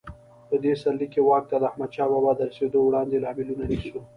په 0.49 0.55
دې 0.63 0.73
سرلیک 0.81 1.09
کې 1.13 1.21
واک 1.27 1.43
ته 1.51 1.55
د 1.59 1.63
احمدشاه 1.69 2.09
بابا 2.11 2.31
د 2.35 2.41
رسېدو 2.49 2.79
وړاندې 2.83 3.21
لاملونه 3.23 3.63
نیسو. 3.69 4.01